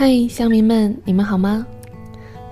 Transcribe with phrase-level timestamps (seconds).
[0.00, 1.66] 嗨，乡民们，你们好吗？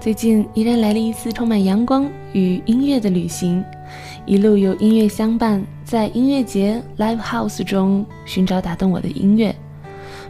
[0.00, 3.64] 最近依然来了一次充满阳光与音乐的旅行，
[4.26, 9.54] 一路有音乐相伴，在音乐节 Live House 中寻找打动我的音乐，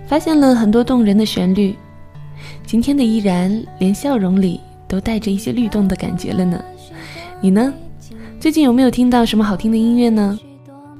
[0.06, 1.74] 发现了很多动人的旋律。
[2.66, 6.62] 今天的依然，连笑容里都带着一些律动的感觉了呢。
[7.40, 7.72] 你呢？
[8.38, 10.38] 最近有没有听到什么好听的音乐呢？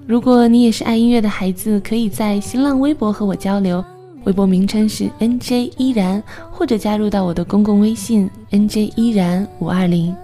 [0.06, 3.84] 如果你也是爱音乐的孩子，可以在新浪微博和我交流。
[4.26, 10.14] 微博名称是 N J 依然，或者加入到我的公共微信 N J 依然五二零。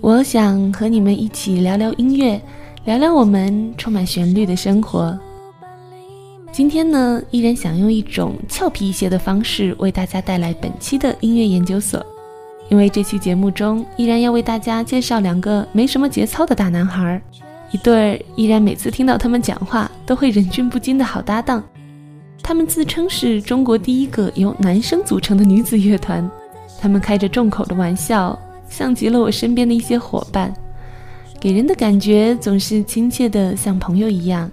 [0.00, 2.40] 我想和你们一起聊聊音乐，
[2.84, 5.16] 聊聊我们充满旋律的生活。
[6.50, 12.04] 今天呢，依然想用一种俏皮一些的方式为大家带来本期的音乐研究所。
[12.68, 17.22] 因为这期节目中，依然要为大家介绍两个没什么节操的大男孩，
[17.70, 21.62] 一对依然每次听到他们讲话都会忍俊不禁的好搭档。
[22.46, 26.30] 他们自称是中国第一个由男生组成的女子乐团，
[26.78, 30.52] 他们开着重口的玩笑，像极了我身边的一些伙伴，
[31.40, 34.48] 给人的感觉总是亲切的像朋友一样。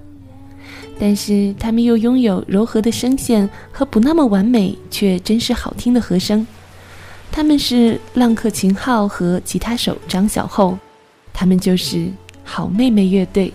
[0.97, 6.47] 但是他们又拥有柔和的声线和不那么完美却真实好听的和声。
[7.29, 10.77] 他们是浪客秦昊和吉他手张小厚，
[11.33, 12.07] 他们就是
[12.45, 13.51] 好妹妹乐队。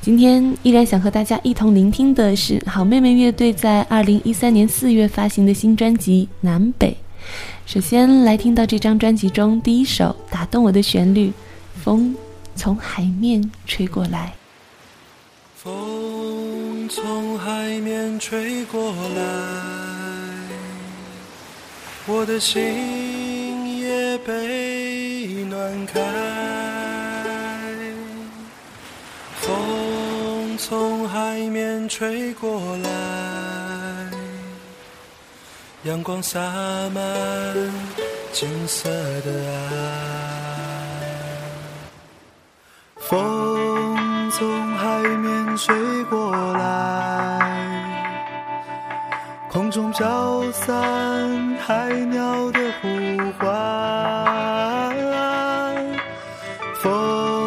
[0.00, 6.90] 今天依然想和大家一同聆听的是好妹妹乐队在二零一三年四月发行的新专辑《南北》。
[7.66, 11.28] 首先来听到这张专辑中第一首打动我的旋律，
[11.82, 12.14] 《风
[12.54, 14.32] 从海面吹过来》。
[15.56, 19.22] 风从海面吹过来，
[22.06, 26.37] 我的心也被暖开。
[30.68, 32.90] 从海面吹过来，
[35.84, 36.38] 阳光洒
[36.92, 37.02] 满
[38.32, 39.56] 金色的爱。
[42.96, 44.46] 风从
[44.76, 47.40] 海面吹过来，
[49.50, 52.88] 空中飘散海鸟的呼
[53.38, 53.48] 唤。
[56.82, 57.37] 风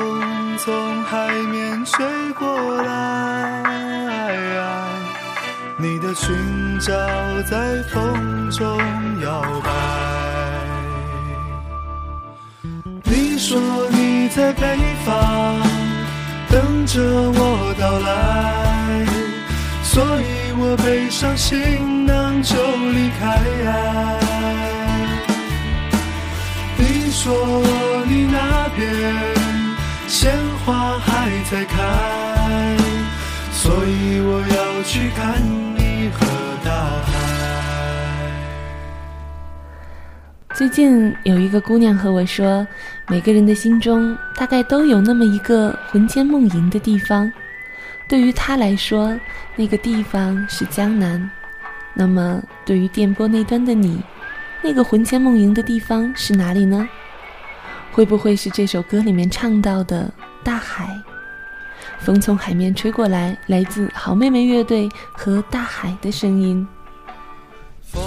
[0.63, 2.05] 从海面吹
[2.37, 3.63] 过来。
[5.79, 6.93] 你的裙角
[7.49, 8.77] 在风中
[9.23, 9.71] 摇摆。
[13.05, 15.59] 你说你在北方
[16.47, 19.03] 等着我到来，
[19.81, 22.55] 所以我背上行囊就
[22.91, 23.41] 离开。
[26.77, 27.33] 你说
[28.07, 28.85] 你那边
[30.07, 30.31] 鲜
[30.65, 32.77] 花还在开，
[33.51, 35.41] 所以我要去看
[35.75, 36.25] 你和
[36.63, 37.11] 大海。
[40.53, 42.67] 最近有一个姑娘和我说，
[43.07, 47.31] 每个人的心中大概都有那么一个魂牵梦萦的地方。
[48.07, 49.17] 对于她来说，
[49.55, 51.29] 那个地方是江南。
[51.93, 53.99] 那么，对于电波那端的你，
[54.61, 56.87] 那个魂牵梦萦的地方是哪里呢？
[57.91, 60.09] 会不会是这首歌里面唱到的
[60.43, 61.01] 大海？
[61.99, 66.67] 风从海面吹过来，来自好妹妹乐队和大海的声音。
[67.83, 68.01] 风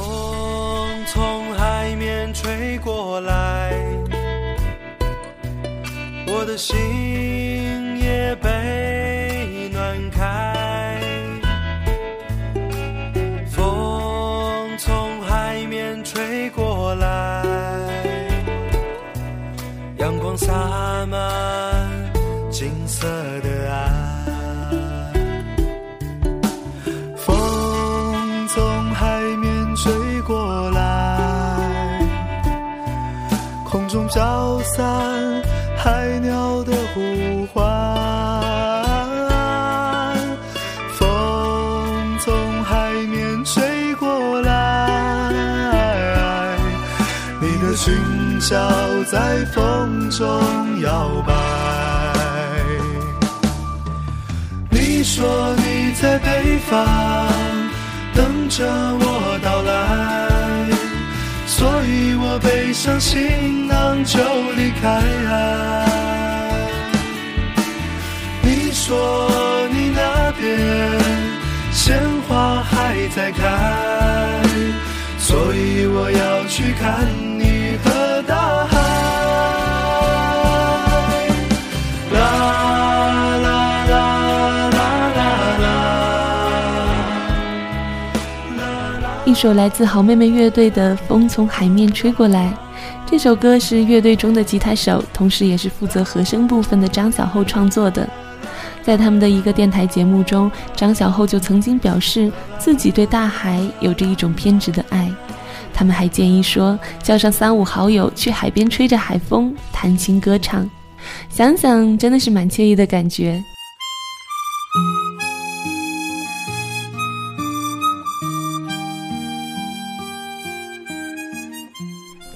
[1.06, 3.72] 从海面吹过来，
[6.26, 6.76] 我的心
[8.00, 8.48] 也被
[23.04, 23.10] 色
[23.42, 23.48] 的。
[23.70, 23.92] 岸，
[27.18, 27.28] 风
[28.48, 28.56] 从
[28.94, 29.92] 海面吹
[30.22, 30.80] 过来，
[33.68, 34.82] 空中飘散
[35.76, 37.62] 海鸟的呼唤，
[40.94, 41.06] 风
[42.20, 45.28] 从海面吹过来，
[47.38, 47.92] 你的裙
[48.40, 48.56] 角
[49.12, 50.26] 在风中
[50.80, 51.10] 摇
[56.14, 57.26] 在北方
[58.14, 60.70] 等着我到来。
[61.44, 64.20] 所以我背上行囊就
[64.56, 65.02] 离开。
[68.42, 68.70] 你。
[68.70, 69.30] 说
[69.72, 69.94] 你。
[69.96, 70.50] 那边
[71.72, 74.42] 鲜花还在开，
[75.18, 77.06] 所以我要去看
[89.44, 92.50] 首来自好妹妹乐队的《风从海面吹过来》。
[93.04, 98.08] 这首歌是乐队中的吉他手，同时也是负责和声部分的张小厚创作的。
[98.82, 105.12] 在他们的一个电台节目中，张小厚就曾经表示自己对大海有着一种偏执的爱。
[105.74, 110.66] 他们还建议说，叫上三五好友去海边吹着海风，弹琴歌唱。
[111.28, 113.44] 想想真的是蛮惬意的感觉。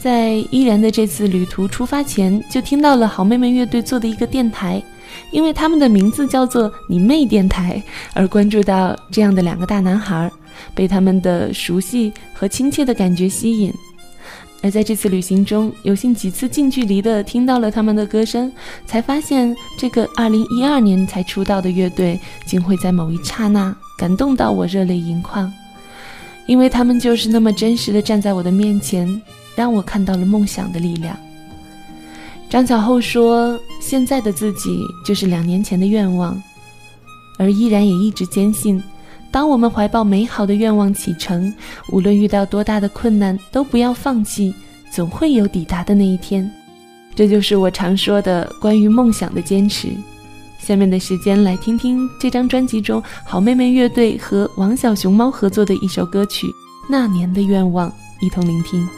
[0.01, 4.83] 在依然的这次旅途出发前，就听到了好妹妹乐队做的一个电台，
[5.33, 7.83] 因为他们的名字叫做“你妹电台”，
[8.15, 10.31] 而关注到这样的两个大男孩，
[10.75, 13.73] 被他们的熟悉和亲切的感觉吸引。
[14.61, 18.53] 而在这次旅行中，有幸几次近距离的听到了他们的歌声，
[18.87, 25.53] 才发现这个2012年才出道的乐队，竟会在某一刹那感动到我热泪盈眶，
[26.47, 29.23] 因为他们就是那么真实的站在我的面前。
[29.59, 31.19] 让我看到了梦想的力量。
[32.49, 36.41] 张小厚说：“现在的自己就是两年前的愿望，
[37.41, 38.81] 而依然也一直坚信，
[39.33, 41.53] 当我们怀抱美好的愿望启程，
[41.93, 44.55] 无论遇到多大的困难，都不要放弃，
[44.93, 46.49] 总会有抵达的那一天。”
[47.17, 49.89] 这就是我常说的关于梦想的坚持。
[50.61, 56.47] 下面的时间来听听这张专辑中好妹妹乐队和王小熊猫合作的一首歌曲
[56.89, 57.91] 《那年的愿望》，
[58.21, 58.98] 一同聆听。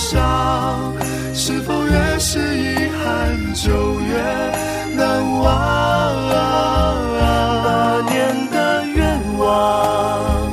[0.00, 0.94] 伤，
[1.34, 4.16] 是否越是遗憾就越
[4.96, 5.50] 难忘？
[7.12, 8.98] 那年的愿
[9.36, 10.50] 望，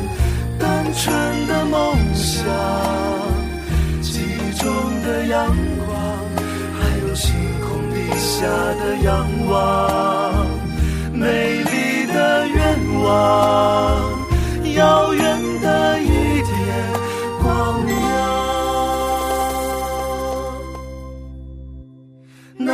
[0.59, 2.43] 单纯的梦想，
[4.01, 4.67] 记忆中
[5.03, 5.47] 的阳
[5.85, 5.87] 光。
[6.77, 8.45] 还有星空底下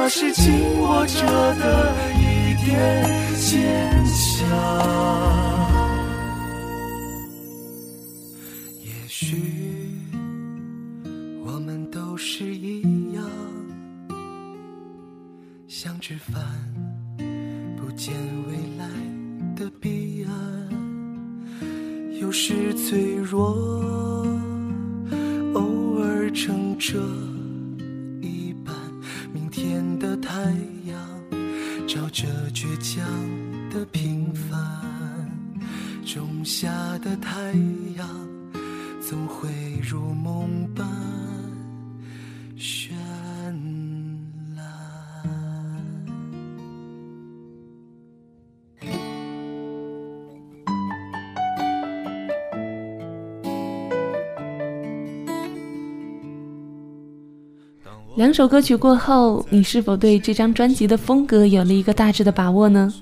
[0.05, 2.67] 那是紧握着的一点
[3.39, 4.45] 坚强，
[8.81, 9.37] 也许
[11.45, 13.23] 我们都是一样，
[15.69, 16.43] 像纸帆，
[17.77, 18.13] 不见
[18.49, 18.85] 未来
[19.55, 20.69] 的彼岸，
[22.19, 23.55] 有时脆弱，
[25.53, 26.99] 偶尔撑着。
[36.13, 37.31] 种下的太
[37.97, 38.07] 阳
[39.01, 39.49] 总会
[39.81, 40.87] 如梦般
[42.55, 42.91] 绚
[44.55, 44.63] 烂。
[58.15, 62.93] 两首歌曲过后，你是否对这张专辑的风格有了一个大致的把握呢？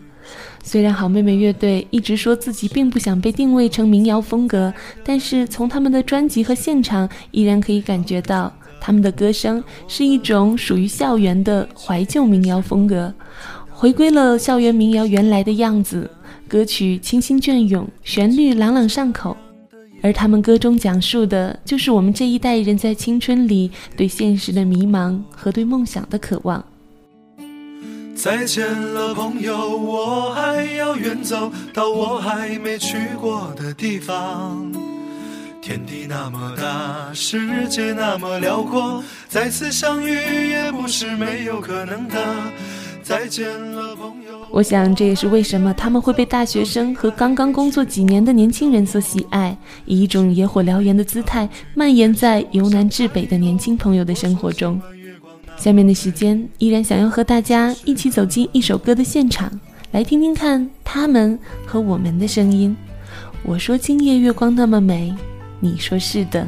[0.63, 13.13] 虽然好妹妹乐队一直说自己并不想被定位成民谣风格，但是从他们的专辑和现场，依然可以感觉到他们的歌声是一种属于校园的怀旧民谣风格，
[13.69, 16.09] 回归了校园民谣原来的样子。
[16.47, 19.35] 歌曲清新隽永，旋律朗朗上口。
[20.01, 26.63] 而他们歌中讲述的，就是我们这一代人在青春里对现实的迷茫和对梦想的渴望。
[28.15, 34.71] 再见了，朋友，我还要远走到我还没去过的地方。
[35.61, 42.17] 天地那么大，世界那么辽阔，再次相遇也不是没有可能的。
[43.03, 44.45] 再见了，朋友。
[44.51, 54.79] 我想，这也是为什么他们会被大学生和刚刚工作几年的年轻人所喜爱，以一种野火燎原的姿态蔓延在由南至北的年轻朋友的生活中。
[55.61, 59.47] 下面的时间，依然想要和大家一起走进一首歌的现场，
[59.91, 61.37] 来听听看他们
[61.67, 62.75] 和我们的声音。
[63.43, 65.13] 我说今夜月光那么美，
[65.59, 66.47] 你说是的。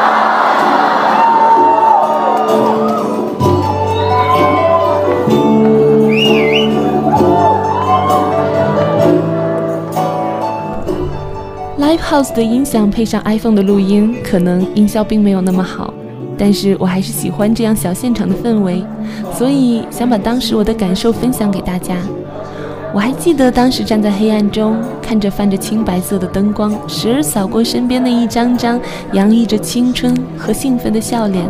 [12.11, 15.93] House 的音响配上 iPhone 的录音，可能音效并没有那么好，
[16.37, 18.83] 但是我还是喜欢这样小现场的氛围，
[19.33, 21.95] 所以想把当时我的感受分享给大家。
[22.93, 28.77] 我还记得当时站在黑暗中，看着泛着青白色的灯光，时而扫过身边的一张张
[29.13, 31.47] 洋溢着青春和兴奋的笑脸。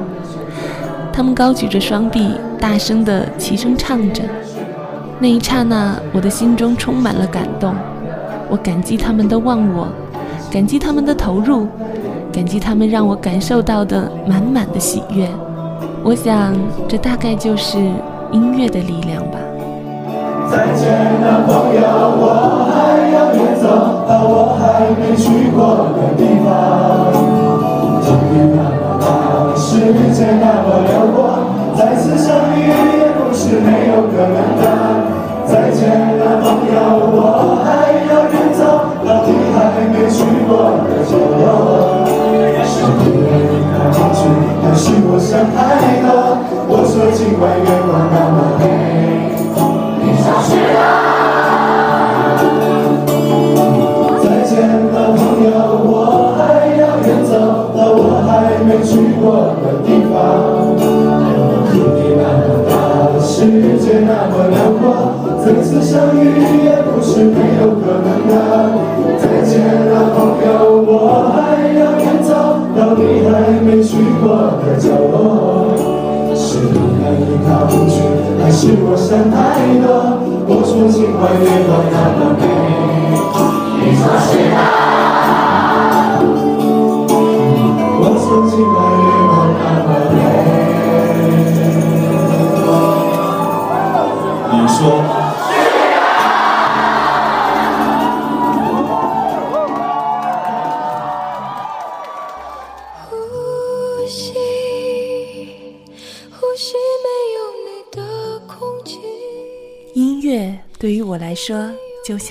[1.12, 4.22] 他们高举着双臂，大声地齐声唱着。
[5.18, 7.74] 那一刹那，我的心中充满了感动。
[8.48, 9.88] 我感激他们的忘我，
[10.52, 11.66] 感激他们的投入，
[12.30, 15.30] 感激他们让我感受到的满满的喜悦。
[16.04, 16.54] 我想，
[16.90, 17.80] 这大概就是
[18.32, 19.40] 音乐的力量吧。
[20.52, 21.82] 再见了，朋友，
[22.20, 26.52] 我还要远走到我还没去过的地方。
[28.04, 34.64] 天那么大，世界那么辽阔，再次相遇也不是没有可能的。
[35.48, 37.11] 再见了，朋友，
[40.52, 42.04] 没去过的角落。
[42.64, 44.20] 是你的离开恐惧，
[44.62, 45.58] 还是我想太
[46.02, 46.06] 多？
[46.68, 48.62] 我说今晚月光那么美。
[54.22, 54.52] 再见
[54.92, 55.48] 了，朋友，
[55.88, 55.94] 我
[56.38, 56.40] 还
[56.78, 57.32] 要远走
[57.76, 58.30] 到我还
[58.64, 58.90] 没去
[59.20, 60.14] 过的地方。
[61.72, 62.72] 天地那么大，
[63.20, 63.30] 世
[63.80, 64.84] 界那么辽阔，
[65.44, 66.20] 再次相遇
[66.64, 68.32] 也不是没有可能的。
[79.12, 80.22] 想太多？
[80.48, 82.61] 无数情话越多那么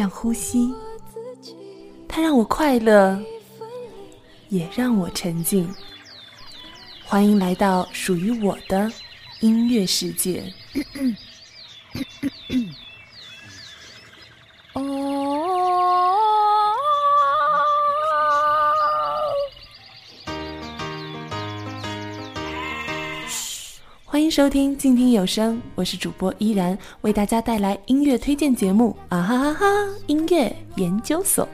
[0.00, 0.73] 像呼吸，
[2.09, 3.23] 它让我快乐，
[4.49, 5.71] 也让我沉静。
[7.04, 8.90] 欢迎来到属于我的
[9.40, 10.50] 音乐世界。
[24.31, 29.67] 收听静听有声，我是主播依然，为大家带来音乐推荐节目啊哈哈哈！
[30.07, 31.49] 音乐研究所，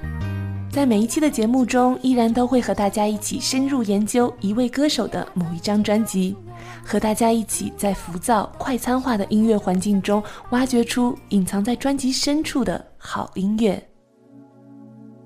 [0.71, 6.37] 在每一期的节目中，依然都会和大家一起深入研究一位歌手的某一张专辑，
[6.85, 13.83] 和大家一起在浮躁快餐化的音乐环境中，挖掘出隐藏在专辑深处的好音乐。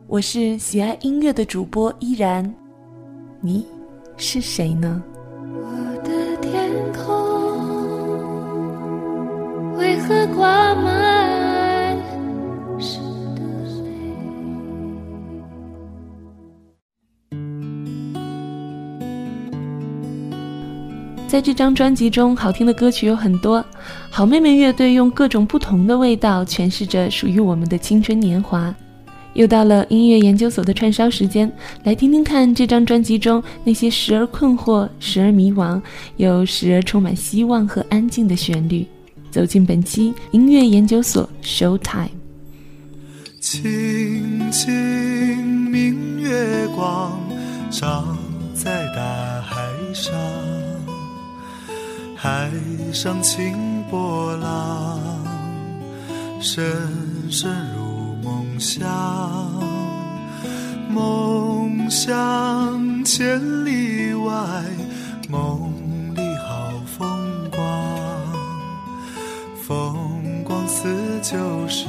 [0.06, 2.48] 我是喜爱音乐的主播依然，
[3.40, 3.66] 你
[4.16, 5.02] 是谁呢？
[5.52, 7.19] 我的天空。
[9.80, 11.98] 为何挂满
[21.26, 23.64] 在这张专辑中，好听的歌曲有很多。
[24.10, 28.74] 好妹妹乐队用各种不同的味道诠释着属于我们的青春年华。
[29.32, 31.50] 又到了音乐研究所的串烧时间，
[31.84, 35.80] 来听听看这张专辑中那些时而困惑、时而迷茫，
[36.16, 38.86] 又时而充满希望和安静的旋律。
[39.30, 42.10] 走进本期音乐研究所 Show Time。
[43.40, 47.18] 清清明月光
[47.70, 48.04] 照
[48.54, 49.56] 在大海
[49.94, 50.12] 上，
[52.14, 52.50] 海
[52.92, 53.54] 上清
[53.90, 55.00] 波浪，
[56.40, 56.62] 深
[57.30, 58.90] 深入梦乡，
[60.90, 64.64] 梦想千里外，
[71.22, 71.86] 就是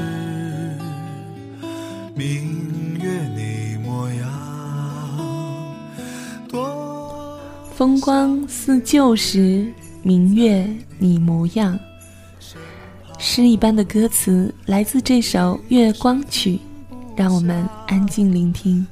[2.13, 4.29] 明月你模样，
[7.73, 9.71] 风光似旧时，
[10.03, 10.67] 明月
[10.99, 11.79] 你模样。
[13.17, 16.55] 诗一般的歌词来自这首《月光曲》，
[17.15, 18.85] 让我们安静聆听。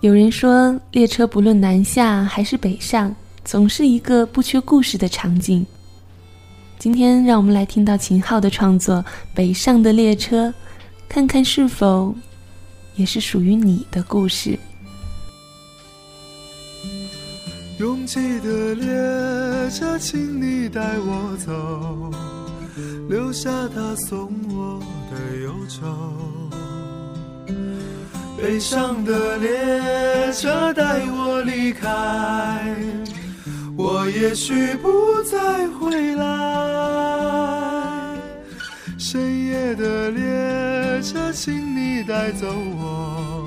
[0.00, 5.66] 有人说，列车不论南下还是北上，总是一个不缺故事的场景。
[6.78, 8.96] 今天，让我们来听到秦昊的创作
[9.34, 10.48] 《北上的列车》，
[11.08, 12.14] 看看是否
[12.96, 14.58] 也是属于你的故事。
[17.78, 22.10] 拥挤的列车，请你带我走，
[23.08, 24.80] 留下他送我
[25.10, 25.86] 的忧愁。
[28.36, 32.76] 悲伤的列车带我离开，
[33.76, 36.22] 我也许不再回来。
[38.98, 43.46] 深夜的列车，请你带走我，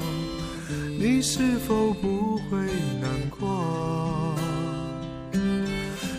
[0.97, 2.57] 你是否不会
[3.01, 4.24] 难过？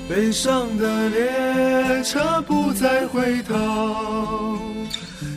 [0.09, 4.57] 悲伤的列车不再回头，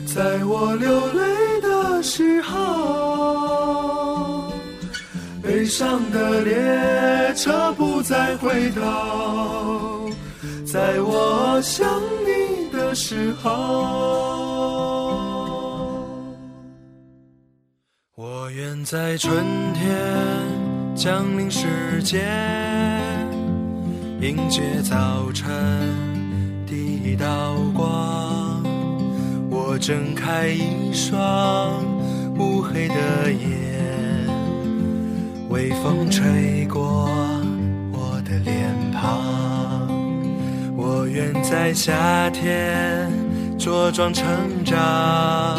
[0.06, 4.52] 在我流泪的时候。
[5.42, 10.08] 悲伤的列车不再回头，
[10.64, 13.50] 在我想你的时候，
[18.14, 19.84] 我愿在春天
[20.94, 22.22] 降临世间，
[24.20, 25.48] 迎接早晨
[26.66, 28.62] 第一道光。
[29.48, 31.82] 我睁开一双
[32.38, 33.48] 乌黑的眼。
[35.48, 37.08] 微风吹过
[37.92, 39.88] 我的脸庞，
[40.76, 43.10] 我愿在夏天
[43.58, 44.26] 茁壮成
[44.66, 45.58] 长，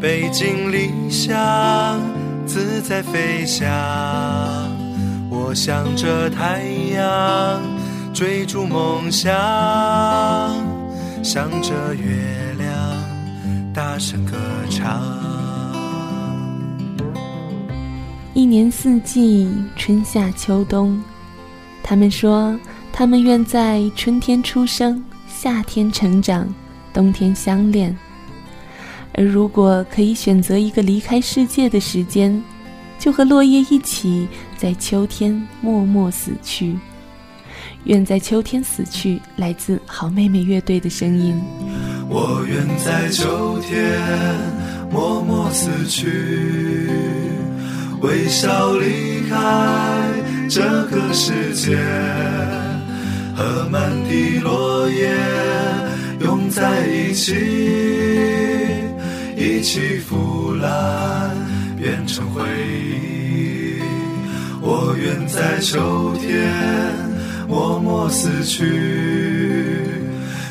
[0.00, 2.00] 背井离乡
[2.46, 3.70] 自在飞翔。
[5.30, 6.73] 我向着太阳，
[8.12, 9.32] 追逐梦想，
[11.22, 12.70] 向着月亮，
[13.72, 14.36] 大声歌
[14.70, 15.02] 唱。
[18.32, 21.02] 一年四季，春夏秋冬，
[21.82, 22.58] 他们说，
[22.92, 26.46] 他们愿在春天出生，夏天成长，
[26.92, 27.96] 冬天相恋。
[29.14, 32.42] 而如果可以选择一个离开世界的时间，
[32.98, 34.26] 就和落叶一起
[34.56, 36.76] 在秋天默默死去。
[37.84, 41.38] 愿在秋天死去，来自好妹妹乐队的声音。
[42.08, 44.00] 我愿在秋天
[44.90, 46.88] 默默死去，
[48.00, 49.36] 微笑离开
[50.48, 51.76] 这个世界，
[53.36, 55.14] 和满地落叶
[56.20, 57.34] 拥在一起。
[59.36, 61.36] 一起腐烂，
[61.84, 62.40] 变成回
[62.80, 63.78] 忆。
[64.62, 66.50] 我愿在秋天
[67.46, 68.64] 默默死去，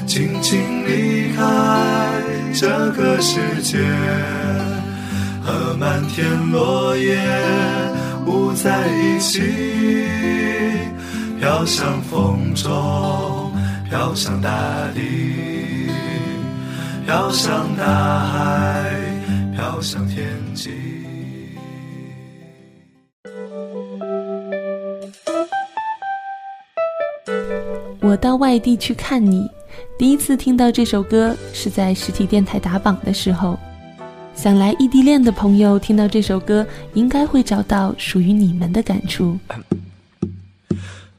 [0.05, 1.41] 静静离开
[2.53, 3.79] 这个世界，
[5.41, 7.17] 和满天落叶
[8.27, 9.41] 舞在一起，
[11.39, 13.51] 飘向风中，
[13.89, 14.51] 飘向大
[14.93, 15.01] 地。
[17.07, 17.83] 飘向大
[18.19, 18.91] 海，
[19.55, 20.82] 飘向天际。
[28.13, 29.49] 我到外地去看你，
[29.97, 33.57] 第一次听到这首歌是在实体电台打榜的时候。
[34.35, 39.35] 想来异地恋的朋友听到这首歌，应该会找到属于你们的感触。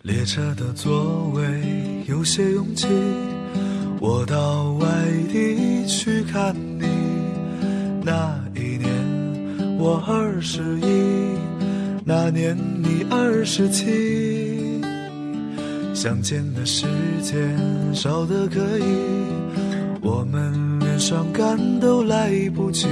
[0.03, 1.43] 列车的座位
[2.07, 2.87] 有些拥挤。
[3.99, 4.87] 我到外
[5.33, 6.87] 地去看你，
[8.05, 8.89] 那一年
[9.81, 10.87] 我二十一，
[12.05, 14.54] 那年你二十七，
[16.05, 16.85] 相见的时
[17.23, 17.57] 间
[17.95, 18.85] 少得可以，
[20.03, 22.87] 我们连伤感都来不及，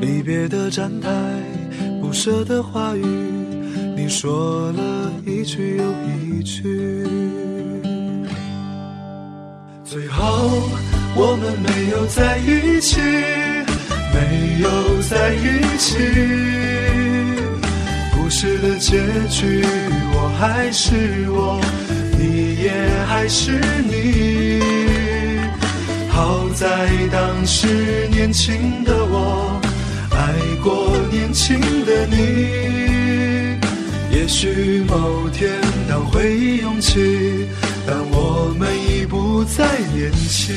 [0.00, 1.08] 离别的站台，
[2.02, 3.06] 不舍的话语，
[3.96, 5.84] 你说了一句又
[6.18, 7.06] 一句。
[9.84, 10.50] 最后，
[11.14, 13.00] 我们没有在一起，
[14.12, 15.96] 没有在一起。
[18.16, 18.98] 故事的结
[19.30, 19.62] 局，
[20.12, 21.60] 我还是我，
[22.66, 22.72] 也
[23.06, 24.60] 还是你。
[26.08, 29.60] 好在当时年轻的我，
[30.10, 32.16] 爱过年轻的你。
[34.10, 35.52] 也许某天
[35.88, 37.46] 当回忆涌起。
[37.88, 40.56] 但我们已不再年轻。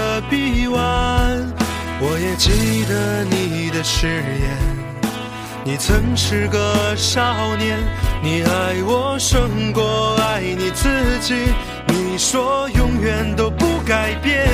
[0.71, 1.53] 臂弯。
[1.99, 4.81] 我也记得你的誓言。
[5.63, 7.77] 你曾是个少年，
[8.23, 11.35] 你爱我胜过爱你自己。
[11.87, 14.47] 你说永远都不改变。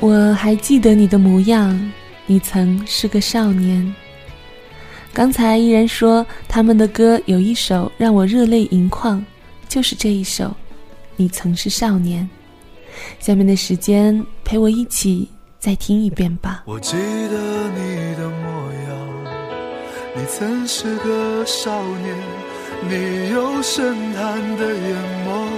[0.00, 1.92] 我还记得你的模样，
[2.26, 3.94] 你曾是个少年。
[5.12, 9.24] 刚才依然说他们的歌有一首让我热泪盈眶，
[9.68, 10.54] 就是这一首。
[11.16, 12.28] 你曾是少年。
[13.18, 16.62] 下面的时间，陪我一起再听一遍吧。
[16.66, 18.94] 我记得你的模样，
[20.16, 22.16] 你曾是个少年，
[22.88, 24.96] 你有深潭的眼
[25.26, 25.48] 眸，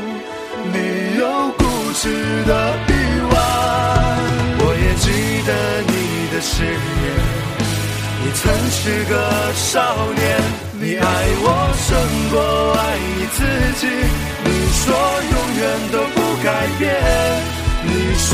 [0.72, 1.26] 你有
[1.58, 1.64] 固
[1.94, 2.08] 执
[2.46, 2.94] 的臂
[3.30, 3.34] 弯。
[4.58, 5.06] 我也记
[5.46, 5.50] 得
[5.82, 5.92] 你
[6.32, 6.74] 的誓言，
[8.24, 9.12] 你曾是个
[9.54, 10.24] 少年，
[10.80, 11.04] 你爱
[11.42, 11.44] 我
[11.86, 11.88] 胜
[12.30, 12.36] 过
[12.74, 12.80] 爱
[13.16, 13.38] 你自
[13.80, 13.82] 己。
[14.44, 14.84] 你说
[15.32, 15.62] 永远
[15.92, 16.26] 都不。
[16.44, 16.94] 改变，
[17.82, 18.28] 你说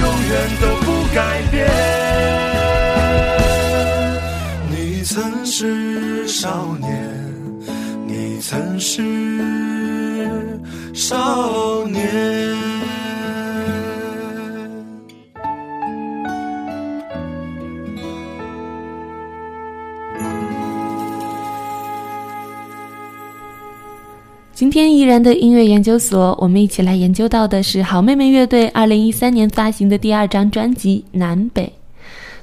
[0.00, 1.18] 永远都不改
[1.50, 1.56] 变。
[4.70, 6.88] 你曾是少年，
[8.06, 9.02] 你曾是
[10.94, 12.67] 少年。
[24.68, 31.64] 今天依然的音乐研究所，我们一起来研究到的是好妹妹乐队二零一三年发行的第二张专辑《南北》。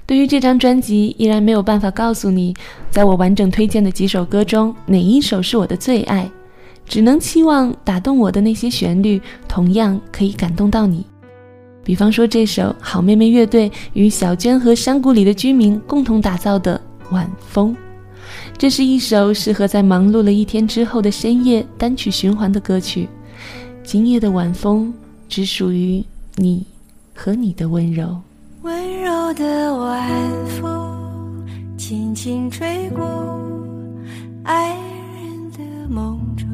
[0.08, 2.56] 对于这张专辑，依然没有办法告诉你，
[2.90, 6.28] 在我完整推荐的几首歌中，哪一首是我的最爱。
[6.88, 11.06] 只能期望打动我的那些旋律，同样可以感动到你。
[11.84, 16.82] 比方说这首好妹妹乐队与小娟和山谷里的居民共同打造的
[17.14, 17.72] 《晚风》。
[18.58, 23.08] 这是一首适合在忙碌了一天之后的深夜单曲循环的歌曲。
[23.84, 24.94] 今夜的晚风
[25.28, 26.04] 只属于
[26.38, 26.66] 你
[27.14, 28.18] 和你的温柔。
[28.62, 30.10] 温柔的晚
[30.48, 31.46] 风
[31.78, 33.06] 轻轻吹过
[34.44, 36.48] 爱人的梦中。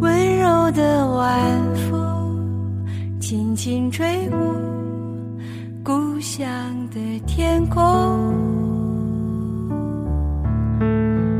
[0.00, 2.86] 温柔的晚风
[3.18, 4.85] 轻轻吹过。
[5.86, 6.44] 故乡
[6.90, 7.80] 的天空，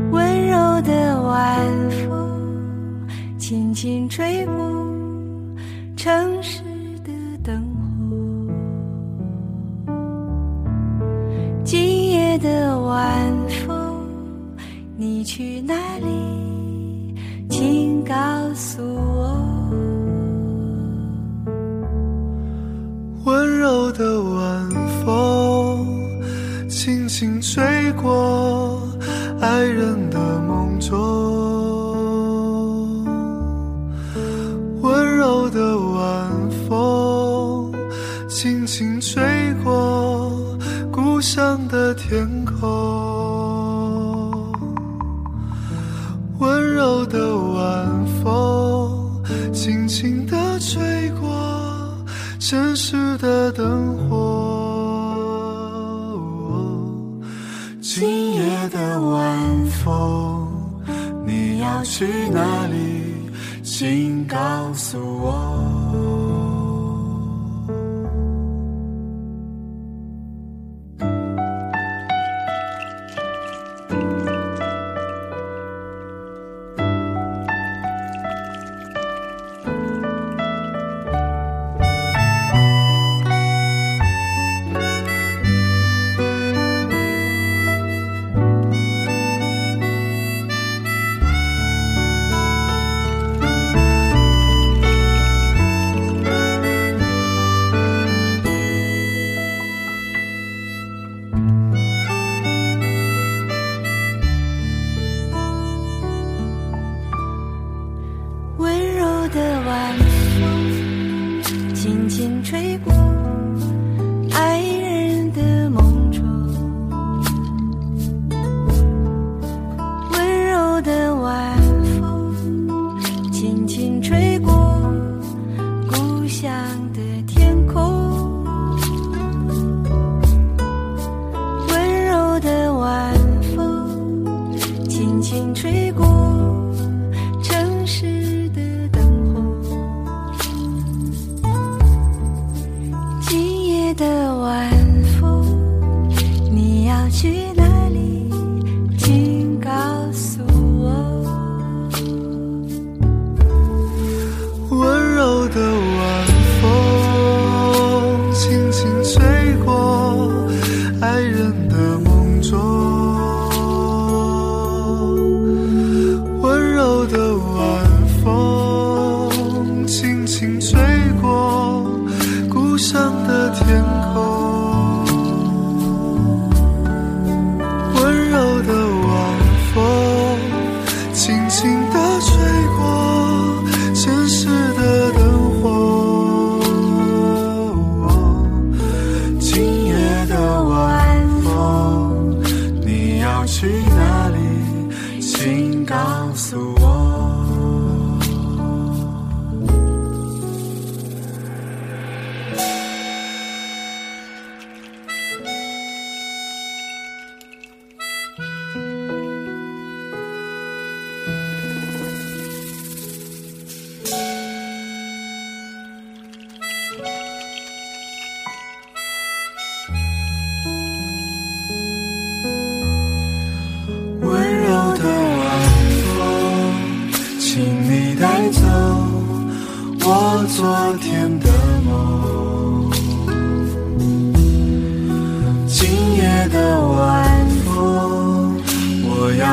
[0.09, 3.05] 温柔的晚风
[3.37, 4.53] 轻轻吹过
[5.97, 6.61] 城市
[7.03, 7.11] 的
[7.43, 7.61] 灯
[8.09, 8.15] 火。
[11.65, 13.05] 今夜的晚
[13.49, 14.07] 风，
[14.95, 17.13] 你去哪里？
[17.49, 18.15] 请告
[18.53, 19.56] 诉我。
[23.27, 24.69] 温柔的晚
[25.03, 25.85] 风，
[26.69, 27.61] 轻轻吹
[28.01, 28.81] 过
[29.41, 31.36] 爱人的梦中。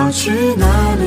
[0.04, 1.06] 要去哪里？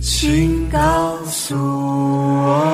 [0.00, 2.66] 请告诉我。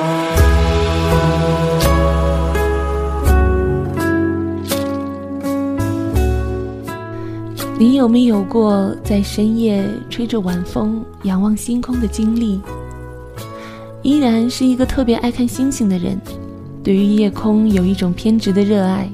[7.77, 12.59] 你有没有过在深夜吹着晚风，仰望星空的经历？
[14.01, 16.19] 依然是一个特别爱看星星的人，
[16.83, 19.07] 对于夜空有一种偏执的热爱。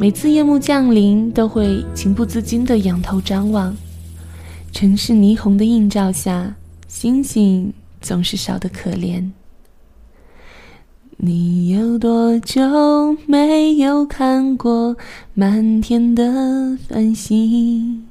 [0.00, 3.76] 每次夜幕降临，都会情不自禁地仰头张望。
[4.72, 6.56] 城市霓虹的映照下，
[6.88, 9.30] 星星总是少得可怜。
[11.18, 14.96] 你有多久没有看过
[15.34, 18.06] 满天的繁星？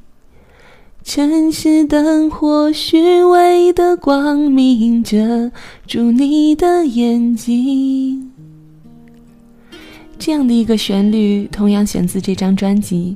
[1.04, 5.52] 城市灯火虚伪的光明遮
[5.88, 8.29] 住你的眼睛。
[10.20, 13.16] 这样的一个旋律，同样选自这张专辑，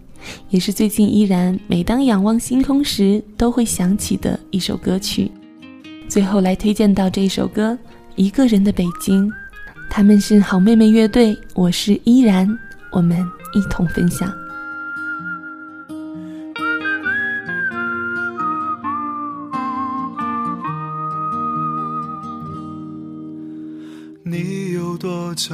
[0.49, 5.29] 也是最近依然每当仰望星空时都会想起的一首歌曲。
[6.07, 7.73] 最后来推荐到这首歌
[8.15, 9.27] 《一个人的北京》。
[9.89, 12.47] 他们是好妹妹乐队，我是依然，
[12.89, 13.19] 我们
[13.53, 14.31] 一同分享。
[24.23, 25.53] 你有多久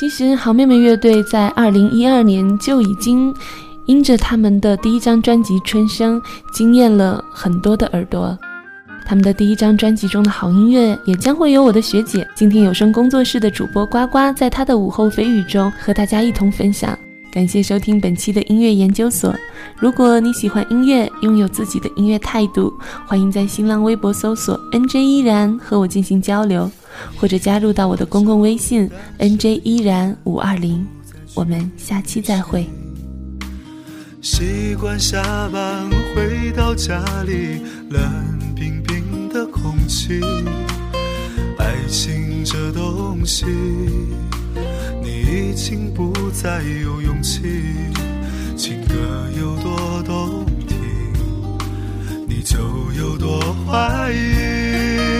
[0.00, 3.34] 其实，好妹妹乐队在二零一二年就已经
[3.84, 6.18] 因着他们的第一张专辑《春生》
[6.54, 8.34] 惊艳了很多的耳朵。
[9.04, 16.98] 他们的第一张专辑中的好音乐，也将会由我的学姐今天有声工作室的主播呱呱，在她的午后蜚语中和大家一同分享。
[17.30, 19.34] 感谢收听本期的音乐研究所。
[19.78, 22.72] 如果你喜欢音乐，拥有自己的音乐态度，
[23.06, 26.70] 欢迎在新浪微博搜索 “nj 依然”和我进行交流，
[27.16, 30.86] 或者加入到我的公共微信 “nj 依然五二零”。
[31.34, 32.66] 我们下期再会。
[34.20, 35.22] 习惯下
[35.52, 38.02] 班回到家里，冷
[38.54, 39.00] 冰冰。
[39.32, 40.20] 的空气，
[41.56, 43.46] 爱情这东西，
[45.00, 47.42] 你已经不再有勇气。
[48.56, 48.96] 情歌
[49.38, 50.76] 有多动听，
[52.26, 52.58] 你就
[52.98, 55.19] 有多怀疑。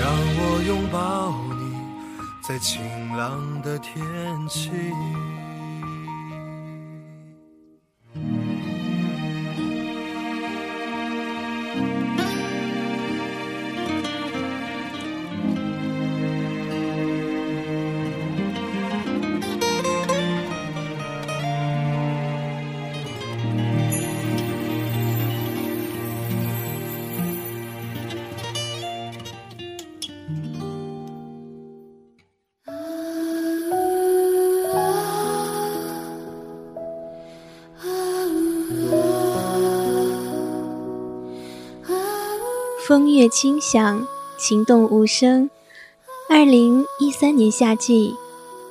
[0.00, 1.76] 让我拥抱你，
[2.42, 2.82] 在晴
[3.16, 3.94] 朗的天
[4.48, 4.70] 气。
[42.96, 45.50] 风月轻响，情动无声。
[46.30, 48.14] 二零一三年夏季，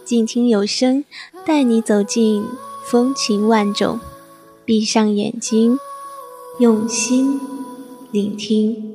[0.03, 1.05] 静听有声，
[1.45, 2.43] 带你走进
[2.87, 3.99] 风情万种。
[4.65, 5.77] 闭上眼睛，
[6.57, 7.39] 用心
[8.09, 8.94] 聆听。